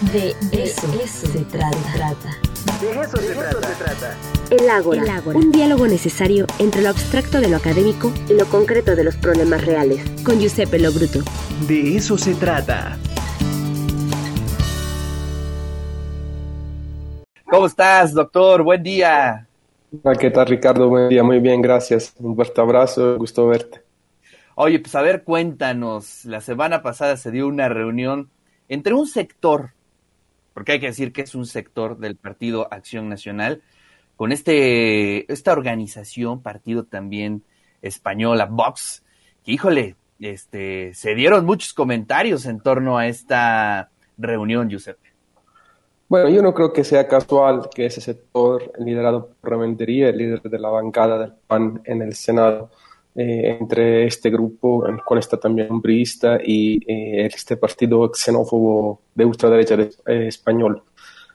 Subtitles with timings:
[0.00, 1.70] De eso, se trata.
[2.80, 4.16] De eso, se, trata.
[4.48, 9.02] El Ágora, un diálogo necesario entre lo abstracto de lo académico y lo concreto de
[9.02, 10.08] los problemas reales.
[10.22, 11.18] Con Giuseppe Lobruto.
[11.66, 12.96] De eso se trata.
[17.50, 18.62] ¿Cómo estás, doctor?
[18.62, 19.48] Buen día.
[20.20, 20.88] ¿Qué tal, Ricardo?
[20.88, 22.14] Buen día, muy bien, gracias.
[22.20, 23.82] Un fuerte abrazo, gusto verte.
[24.54, 26.24] Oye, pues a ver, cuéntanos.
[26.24, 28.30] La semana pasada se dio una reunión
[28.68, 29.72] entre un sector,
[30.58, 33.62] porque hay que decir que es un sector del Partido Acción Nacional,
[34.16, 37.44] con este, esta organización, partido también
[37.80, 39.04] española, Vox,
[39.44, 45.12] híjole, este, se dieron muchos comentarios en torno a esta reunión, Giuseppe.
[46.08, 50.42] Bueno, yo no creo que sea casual que ese sector, liderado por Rementería, el líder
[50.42, 52.72] de la bancada del PAN en el Senado,
[53.14, 58.12] eh, entre este grupo, en el cual está también un priista, y eh, este partido
[58.14, 60.82] xenófobo de ultraderecha eh, español.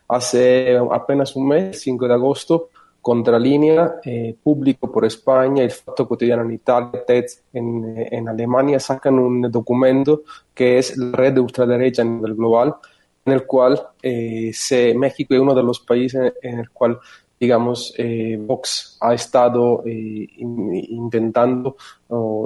[0.07, 2.69] Hace apenas un mes, 5 de agosto,
[3.01, 9.19] Contralínea, eh, Público por España, El Fatto Cotidiano en Italia, TED en, en, Alemania sacan
[9.19, 10.21] un documento
[10.53, 12.75] que es la red de ultraderecha a nivel global,
[13.25, 16.97] en el cual se, México es uno de los países en el cual
[17.43, 21.75] digamos, eh, Vox ha estado eh, intentando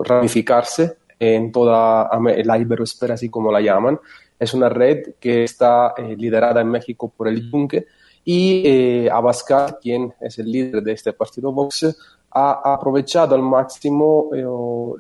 [0.04, 2.10] ramificarse en toda
[2.44, 4.00] la iberoesfera, así como la llaman.
[4.40, 7.86] Es una red que está eh, liderada en México por el Yunque
[8.26, 11.96] y Abascal, quien es el líder de este partido Vox,
[12.32, 14.32] ha aprovechado al máximo,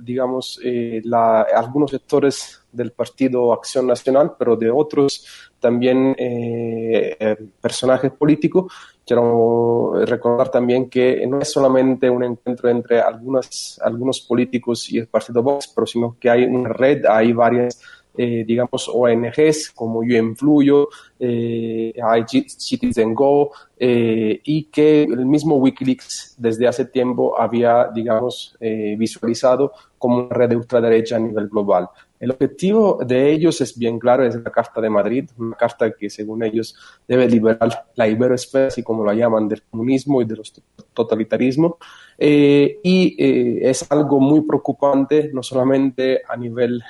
[0.02, 0.59] digamos,
[1.56, 6.16] algunos sectores del Partido Acción Nacional, pero de otros también
[7.61, 8.72] personajes políticos
[9.08, 15.08] Quiero recordar también que no es solamente un encuentro entre algunos, algunos políticos y el
[15.08, 17.81] Partido Vox, pero sino que hay una red, hay varias,
[18.17, 25.55] eh, digamos, ONGs como Yo Influyo, eh, hay Citizen Go, eh, y que el mismo
[25.55, 31.87] Wikileaks desde hace tiempo había, digamos, visualizado como una red de ultraderecha a nivel global.
[32.20, 36.10] El objetivo de ellos es bien claro, es la Carta de Madrid, una carta que
[36.10, 36.76] según ellos
[37.08, 40.42] debe liberar la iberoesfera, así como la llaman, del comunismo y del
[40.94, 41.77] totalitarismo.
[42.17, 46.82] Eh, y eh, es algo muy preocupante, no solamente a nivel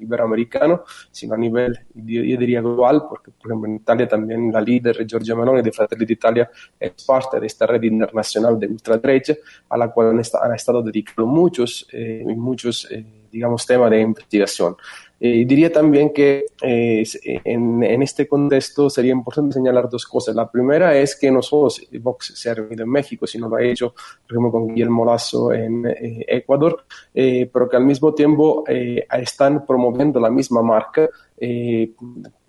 [0.00, 5.06] iberoamericano, sino a nivel, yo, diría, global, porque por ejemplo en Italia también la líder
[5.06, 9.34] Giorgia Meloni de Fratelli d'Italia es parte de esta red internacional de ultraderecha,
[9.68, 10.20] a la cual han,
[10.54, 12.88] estado dedicando muchos, eh, muchos
[13.32, 14.76] digamos, tema de investigación.
[15.24, 17.04] Eh, diría también que eh,
[17.44, 20.34] en, en, este contexto sería importante señalar dos cosas.
[20.34, 21.68] La primera es que no solo
[22.00, 25.52] Vox se ha reunido en México, sino lo ha hecho, por ejemplo, con Guillermo Lazo
[25.52, 26.84] en eh, Ecuador,
[27.14, 31.08] pero que al mismo tiempo están promoviendo la misma marca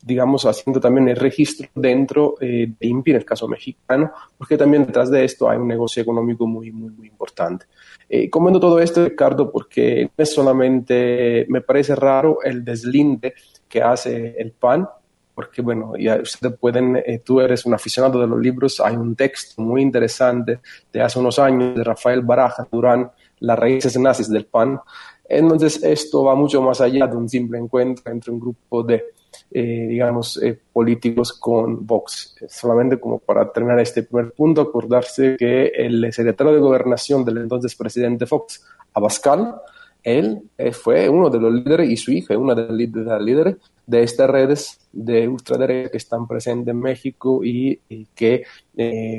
[0.06, 5.10] digamos, haciendo también el registro dentro de INPI, en el caso mexicano, porque también detrás
[5.10, 7.66] de esto hay un negocio económico muy, muy, muy importante.
[8.10, 13.34] Eh, comento todo esto, Ricardo, porque no es solamente, me parece raro el deslinde
[13.68, 14.88] que hace el PAN,
[15.34, 19.16] porque bueno, ya ustedes pueden, eh, tú eres un aficionado de los libros, hay un
[19.16, 20.60] texto muy interesante
[20.92, 23.10] de hace unos años de Rafael Baraja Durán,
[23.40, 24.80] Las raíces nazis del PAN.
[25.28, 29.04] Entonces, esto va mucho más allá de un simple encuentro entre un grupo de
[29.52, 32.36] eh, digamos, eh, políticos con Vox.
[32.50, 37.76] Solamente como para terminar este primer punto, acordarse que el secretario de Gobernación del entonces
[37.76, 39.56] presidente Fox, Abascal,
[40.04, 43.56] él eh, fue uno de los líderes y su hija, una de las líderes
[43.86, 47.80] de estas redes de ultraderecha que están presentes en México y,
[48.16, 48.44] que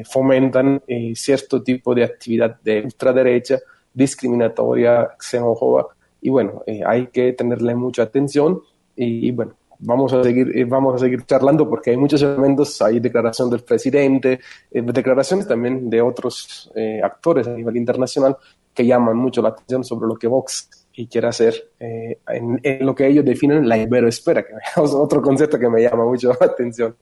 [0.05, 0.83] fomentan
[1.15, 3.61] cierto tipo de actividad de ultraderecha,
[3.93, 5.89] discriminatoria, xenófoba.
[6.21, 8.63] Y bueno, hay que tenerle mucha atención
[8.97, 13.01] y bueno, vamos a seguir, eh, vamos a seguir charlando porque hay muchos elementos, hay
[13.01, 14.41] declaración del presidente,
[14.71, 18.37] eh, declaraciones también de otros eh, actores a nivel internacional
[18.73, 20.69] que llaman mucho la atención sobre lo que Vox
[21.11, 24.53] quiere hacer en, lo que ellos definen la iberoesfera, que
[24.83, 26.97] es otro concepto que me llama mucho la atención.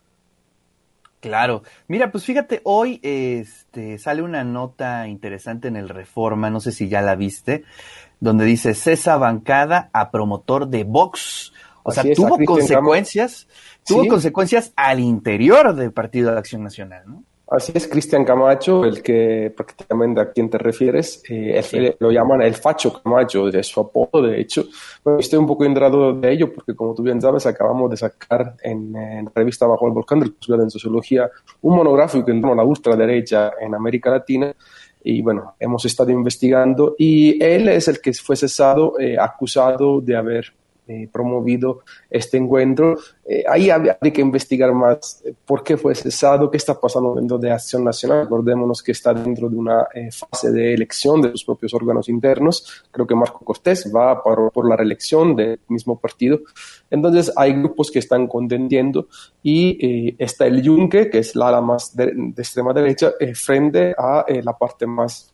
[1.21, 1.63] Claro.
[1.87, 6.89] Mira, pues fíjate, hoy este, sale una nota interesante en el Reforma, no sé si
[6.89, 7.65] ya la viste,
[8.19, 11.53] donde dice cesa bancada a promotor de Vox
[11.83, 13.49] o sea, tuvo consecuencias,
[13.87, 17.25] tuvo consecuencias al interior del Partido de Acción Nacional, ¿no?
[17.53, 22.55] Así es, Cristian Camacho, el que prácticamente a quien te refieres, eh, lo llaman el
[22.55, 24.65] Facho Camacho, de su apodo, de hecho.
[25.05, 28.57] Bueno, estoy un poco entrado de ello porque, como tú bien sabes, acabamos de sacar
[28.63, 31.31] en, la revista Bajo el Volcán del Posgrado en Sociología
[31.61, 34.55] un monográfico en torno a la ultraderecha en América Latina
[35.05, 40.17] y bueno, hemos estado investigando y él es el que fue cesado, eh, acusado de
[40.17, 40.55] haber
[40.89, 41.81] eh, promovido
[42.11, 42.99] este encuentro.
[43.25, 47.53] Eh, ahí habría que investigar más por qué fue cesado, qué está pasando dentro de
[47.53, 48.23] Acción Nacional.
[48.23, 52.85] Acordémonos que está dentro de una fase de elección de sus propios órganos internos.
[52.91, 56.41] Creo que Marco Cortés va por, por la reelección del mismo partido.
[56.91, 59.09] Entonces hay grupos que están contendiendo
[59.43, 64.53] y está el Yunque, que es la ala más de, extrema derecha, frente a la
[64.59, 65.32] parte más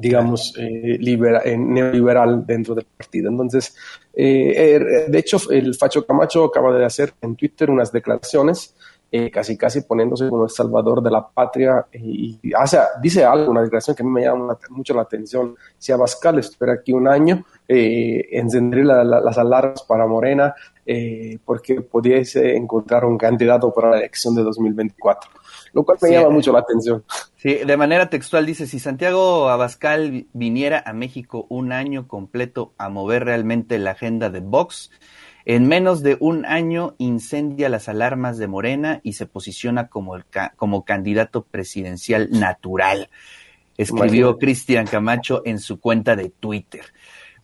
[0.00, 3.28] digamos, eh, eh, neoliberal dentro del partido.
[3.30, 3.76] Entonces,
[4.14, 8.74] eh, er, de hecho, el Facho Camacho acaba de hacer en Twitter unas declaraciones,
[9.32, 13.96] casi casi poniéndose como el salvador de la patria, y, hace, dice algo, una declaración
[13.96, 15.56] que a mí me llama mucho la atención.
[15.76, 20.54] Si Abascal estuviera aquí un año, encendería las alarmas para Morena,
[21.44, 25.28] porque pudiese encontrar un candidato para la elección de 2024
[25.72, 27.04] lo cual me llama mucho la atención.
[27.36, 32.88] Sí, de manera textual dice, si Santiago Abascal viniera a México un año completo a
[32.88, 34.90] mover realmente la agenda de Vox,
[35.44, 40.24] en menos de un año incendia las alarmas de Morena y se posiciona como, el
[40.56, 43.08] como candidato presidencial natural,
[43.76, 46.84] escribió Cristian Camacho en su cuenta de Twitter.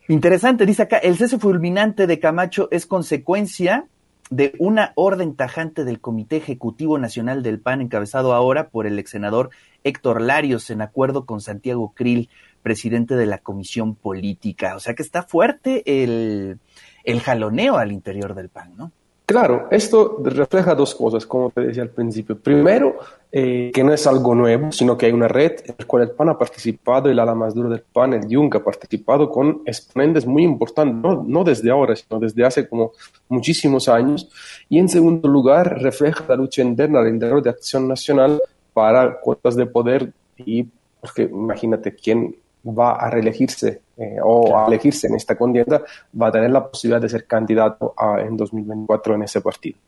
[0.08, 3.86] Interesante, dice acá, el cese fulminante de Camacho es consecuencia
[4.30, 9.10] de una orden tajante del Comité Ejecutivo Nacional del PAN, encabezado ahora por el ex
[9.10, 9.50] senador
[9.84, 12.28] Héctor Larios, en acuerdo con Santiago Krill,
[12.62, 14.74] presidente de la Comisión Política.
[14.74, 16.58] O sea que está fuerte el,
[17.04, 18.92] el jaloneo al interior del PAN, ¿no?
[19.26, 22.38] Claro, esto refleja dos cosas, como te decía al principio.
[22.38, 23.00] Primero,
[23.32, 26.10] eh, que no es algo nuevo, sino que hay una red en la cual el
[26.12, 30.24] PAN ha participado, el ala más duro del PAN, el Jung, ha participado con exponentes
[30.24, 32.92] muy importantes, no, desde ahora, sino desde hace como
[33.28, 34.30] muchísimos años.
[34.68, 38.40] Y en segundo lugar, refleja la lucha interna al interior de Acción Nacional
[38.72, 40.68] para cuotas de poder y,
[41.00, 45.82] porque imagínate, quién va a reelegirse eh, o a elegirse en esta contienda,
[46.20, 49.78] va a tener la posibilidad de ser candidato a, en 2024 en ese partido.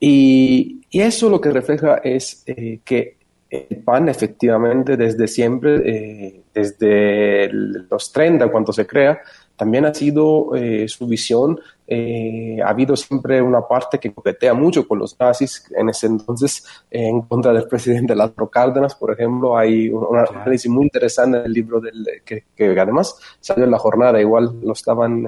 [0.00, 3.16] Y, y eso lo que refleja es eh, que
[3.48, 9.20] el PAN efectivamente desde siempre, eh, desde los 30 cuando se crea,
[9.56, 11.60] también ha sido eh, su visión.
[11.86, 15.70] Eh, ha habido siempre una parte que coquetea mucho con los nazis.
[15.76, 20.70] En ese entonces, eh, en contra del presidente Lázaro Cárdenas, por ejemplo, hay un análisis
[20.70, 25.26] muy interesante en el libro del, que, además salió en la jornada, igual lo estaban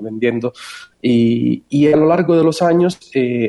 [0.00, 0.52] vendiendo.
[1.02, 2.98] Y, y, a lo largo de los años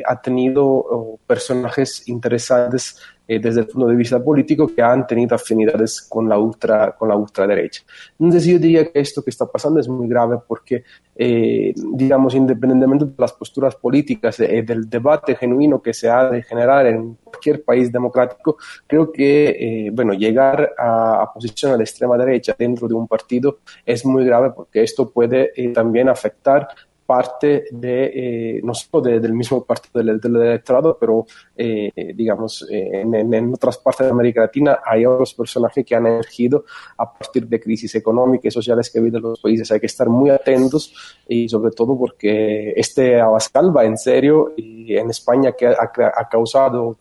[0.06, 2.96] ha tenido oh, personajes interesantes
[3.28, 7.08] eh, desde el punto de vista político que han tenido afinidades con la, ultra, con
[7.08, 7.82] la ultraderecha.
[8.18, 10.82] Entonces yo diría que esto que está pasando es muy grave porque,
[11.14, 16.42] eh, digamos, independientemente de las posturas políticas, eh, del debate genuino que se ha de
[16.42, 22.54] generar en cualquier país democrático, creo que, bueno, llegar a, a posiciones de extrema derecha
[22.58, 26.68] dentro de un partido es muy grave porque esto puede también afectar
[27.12, 33.52] parte de, eh, no solo del mismo partido del, electorado, pero eh, digamos, eh, en,
[33.52, 36.64] otras partes de América Latina hay otros personajes que han emergido
[36.96, 39.70] a partir de crisis económicas y sociales que viven los países.
[39.72, 40.94] Hay que estar muy atentos
[41.28, 46.96] y sobre todo porque este Abascal va en serio y en España que ha, causado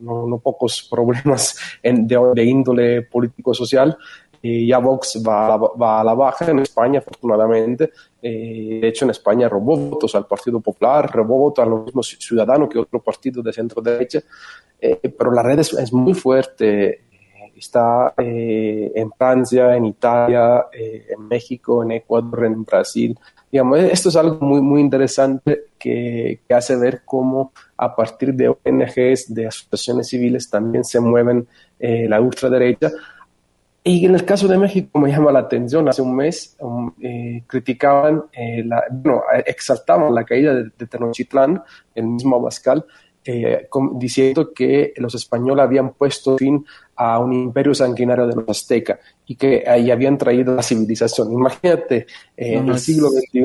[0.00, 3.96] no, pocos problemas de, índole político-social
[4.44, 7.92] y ya Vox va, va, a la baja en España, afortunadamente.
[8.20, 12.08] Eh, de hecho, en España robó votos al Partido Popular, robó votos a los mismos
[12.18, 14.20] ciudadanos que otro partido de centro derecha.
[14.80, 17.02] Eh, pero la red es, muy fuerte.
[17.54, 23.16] Está eh, en Francia, en Italia, en México, en Ecuador, en Brasil.
[23.48, 28.48] Digamos, esto es algo muy, muy interesante que, que hace ver cómo a partir de
[28.48, 31.46] ONGs, de asociaciones civiles, también se mueven
[31.78, 32.92] la ultraderecha
[33.84, 37.42] y en el caso de México me llama la atención, hace un mes um, eh,
[37.48, 41.60] criticaban, eh, la, bueno, exaltaban la caída de, Tenochtitlán,
[41.96, 42.84] el mismo Abascal,
[43.24, 49.00] eh, diciendo que los españoles habían puesto fin a un imperio sanguinario de los aztecas
[49.26, 51.32] y que ahí habían traído la civilización.
[51.32, 53.42] Imagínate en el siglo XXI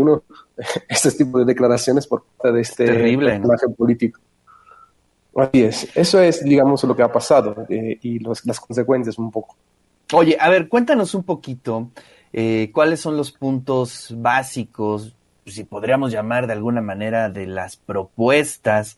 [0.87, 2.85] este tipo de declaraciones por parte de este
[3.17, 4.19] personaje político.
[5.35, 9.55] Así es, eso es, digamos, lo que ha pasado y las consecuencias un poco.
[10.13, 11.91] Oye, a ver, cuéntanos un poquito
[12.31, 18.97] eh, cuáles son los puntos básicos, si podríamos llamar de alguna manera, de las propuestas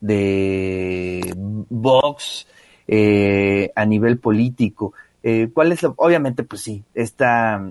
[0.00, 2.46] de Vox
[2.86, 4.92] eh, a nivel político.
[5.22, 7.70] Eh, ¿Cuál es, obviamente, pues sí, esta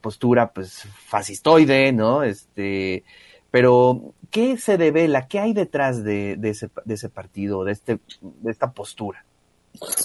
[0.00, 2.22] postura, pues, fascistoide, ¿no?
[2.22, 3.02] Este,
[3.50, 5.26] pero, ¿qué se devela?
[5.26, 9.24] ¿Qué hay detrás de, ese, de ese partido, de, este, de esta postura?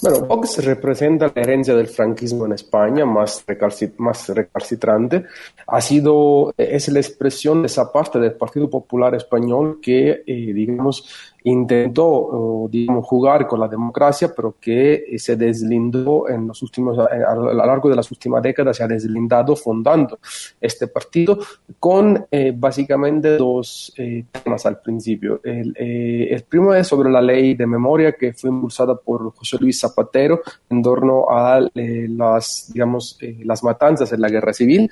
[0.02, 5.24] Bueno, Vox representa la herencia del franquismo en España, más, recalcitrante.
[5.66, 11.33] Ha sido, es la expresión de esa parte del Partido Popular Español que, eh, digamos,
[11.44, 17.22] intentó digamos, jugar con la democracia, pero que eh, se deslindó en los últimos, eh,
[17.26, 20.18] a lo largo de las últimas décadas, se ha deslindado fundando
[20.60, 21.38] este partido
[21.78, 25.40] con eh, básicamente dos temas al principio.
[25.44, 29.80] El, el, primero es sobre la ley de memoria que fue impulsada por José Luis
[29.80, 34.90] Zapatero en torno a las, digamos, las matanzas en la guerra civil.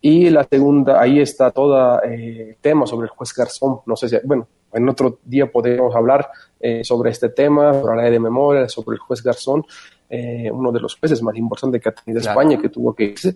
[0.00, 3.80] Y la segunda, ahí está todo el tema sobre el juez Garzón.
[3.86, 8.02] No sé si, bueno, en otro día podemos hablar eh, sobre este tema, sobre la
[8.02, 9.64] ley de memoria, sobre el juez Garzón,
[10.08, 13.34] eh, uno de los jueces más importantes que ha tenido España, que tuvo que irse.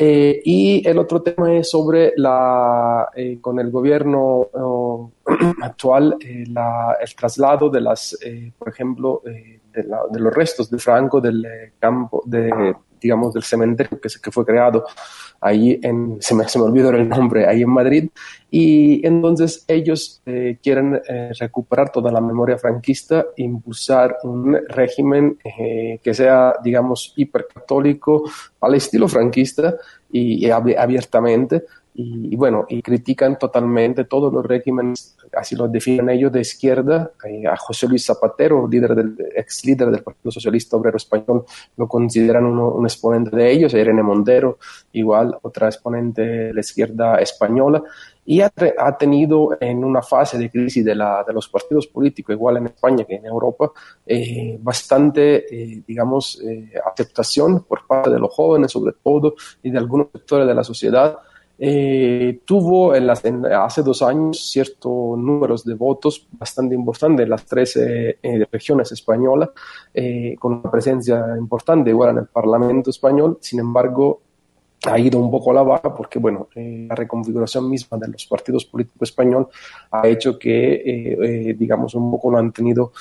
[0.00, 3.08] Eh, y el otro tema es sobre la,
[3.40, 4.48] con el gobierno
[5.62, 6.54] actual, el
[7.16, 8.16] traslado de las,
[8.56, 11.44] por ejemplo, de, de, los restos de Franco del
[11.80, 14.84] campo, de, digamos, del cementerio que, que fue creado
[15.40, 18.10] ahí en, se me, se me olvidó el nombre, ahí en Madrid,
[18.50, 26.00] y entonces ellos eh, quieren eh, recuperar toda la memoria franquista, impulsar un régimen eh,
[26.02, 28.24] que sea, digamos, hipercatólico
[28.60, 29.76] al estilo franquista
[30.10, 31.64] y, y abiertamente,
[32.00, 37.10] y, bueno, y critican totalmente todos los regímenes, así lo definen ellos, de izquierda.
[37.24, 41.44] Eh, a José Luis Zapatero, líder del, ex líder del Partido Socialista Obrero Español,
[41.76, 43.74] lo consideran un exponente de ellos.
[43.74, 44.58] Irene Montero,
[44.92, 47.82] igual, otra exponente de la izquierda española.
[48.24, 52.32] Y ha, ha tenido en una fase de crisis de, la, de, los partidos políticos,
[52.32, 53.72] igual en España que en Europa,
[54.06, 56.40] eh, bastante, eh, digamos,
[56.86, 61.18] aceptación por parte de los jóvenes, sobre todo, y de algunos sectores de la sociedad
[61.60, 67.44] eh, tuvo en las, hace dos años ciertos números de votos bastante importantes en las
[67.46, 69.50] 13 eh, regiones españolas,
[69.92, 73.38] eh, con una presencia importante igual en el Parlamento español.
[73.40, 74.20] Sin embargo,
[74.86, 78.64] ha ido un poco a la baja porque, bueno, la reconfiguración misma de los partidos
[78.64, 79.48] políticos españoles
[79.90, 82.92] ha hecho que, digamos, un poco lo han tenido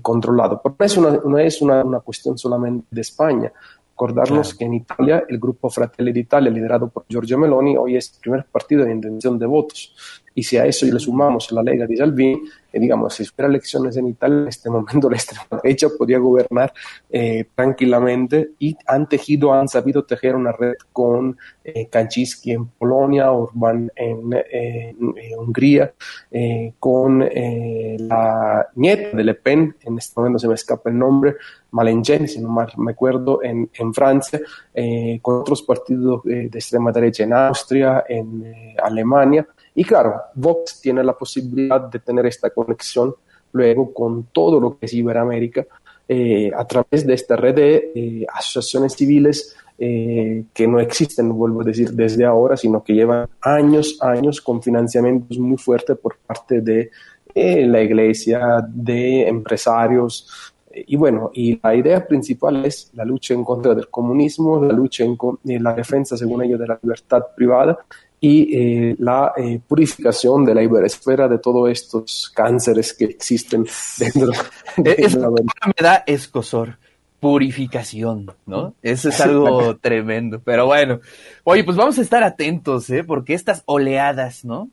[0.00, 0.62] controlado.
[0.62, 3.52] Pero no es, una, no es una, una cuestión solamente de España.
[3.94, 8.20] Recordarnos que en Italia el grupo Fratelli d'Italia, liderado por Giorgio Meloni, hoy es el
[8.20, 9.94] primer partido de intención de votos.
[10.34, 12.42] Y si a eso le sumamos la Lega de Salvini,
[12.74, 16.72] eh, digamos, si hubiera elecciones en Italia, en este momento la extrema derecha podría gobernar
[17.08, 18.50] eh, tranquilamente.
[18.58, 24.34] Y han tejido, han sabido tejer una red con eh, Kaczynski en Polonia, Orbán en,
[25.38, 25.92] Hungría,
[26.78, 31.36] con la nieta de Le Pen, en este momento se me escapa el nombre,
[31.70, 34.40] Malenchen, si no mal me acuerdo, en, en Francia,
[35.22, 41.16] con otros partidos de extrema derecha en Austria, en Alemania, y claro, Vox tiene la
[41.16, 43.14] posibilidad de tener esta conexión
[43.52, 45.66] luego con todo lo que es Iberoamérica
[46.08, 51.62] eh, a través de esta red de eh, asociaciones civiles eh, que no existen, vuelvo
[51.62, 56.60] a decir, desde ahora, sino que llevan años, años con financiamientos muy fuertes por parte
[56.60, 56.90] de
[57.34, 60.52] la iglesia, de empresarios.
[60.72, 65.04] Y bueno, y la idea principal es la lucha en contra del comunismo, la lucha
[65.04, 65.16] en,
[65.62, 67.76] la defensa, según ellos, de la libertad privada
[68.24, 73.66] y eh, la eh, purificación de la iberesfera de todos estos cánceres que existen
[73.98, 74.28] dentro
[74.78, 76.78] de la me da escosor
[77.20, 78.74] purificación, ¿no?
[78.80, 80.40] Eso es algo tremendo.
[80.40, 81.00] Pero bueno,
[81.42, 83.04] oye, pues vamos a estar atentos, ¿eh?
[83.04, 84.70] Porque estas oleadas, ¿no?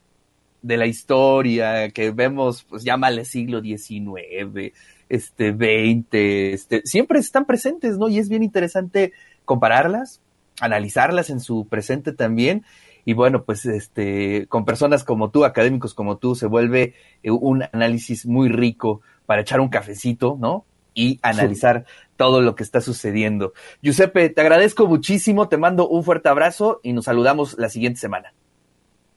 [0.61, 4.71] De la historia que vemos, pues llámale siglo XIX,
[5.09, 8.07] este, XX, este, siempre están presentes, ¿no?
[8.07, 9.11] Y es bien interesante
[9.43, 10.21] compararlas,
[10.61, 12.63] analizarlas en su presente también
[13.05, 16.93] y bueno, pues este, con personas como tú, académicos como tú, se vuelve
[17.23, 20.65] eh, un análisis muy rico para echar un cafecito, ¿no?
[20.93, 21.85] Y analizar
[22.17, 23.53] todo lo que está sucediendo.
[23.81, 28.33] Giuseppe, te agradezco muchísimo, te mando un fuerte abrazo y nos saludamos la siguiente semana.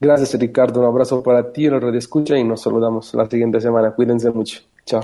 [0.01, 0.81] Gracias, Ricardo.
[0.81, 3.93] Un abrazo para ti, lo de escucha y nos saludamos la siguiente semana.
[3.93, 4.61] Cuídense mucho.
[4.87, 5.03] Chao.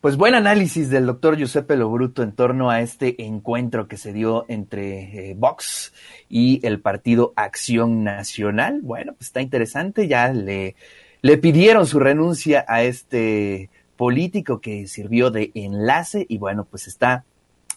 [0.00, 4.46] Pues buen análisis del doctor Giuseppe Lobruto en torno a este encuentro que se dio
[4.48, 5.92] entre eh, Vox
[6.26, 8.80] y el partido Acción Nacional.
[8.80, 10.74] Bueno, pues está interesante, ya le,
[11.20, 17.26] le pidieron su renuncia a este político que sirvió de enlace y bueno, pues está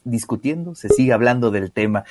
[0.06, 2.06] discutiendo, se sigue hablando del tema.